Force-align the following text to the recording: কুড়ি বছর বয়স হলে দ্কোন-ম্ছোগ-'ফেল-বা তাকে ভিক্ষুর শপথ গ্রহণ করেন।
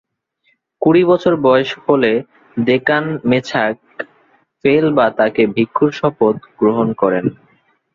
কুড়ি 0.81 1.03
বছর 1.05 1.33
বয়স 1.45 1.71
হলে 1.85 2.11
দ্কোন-ম্ছোগ-'ফেল-বা 2.57 4.07
তাকে 5.19 5.41
ভিক্ষুর 5.55 5.91
শপথ 5.91 6.35
গ্রহণ 6.59 6.87
করেন। 6.93 7.25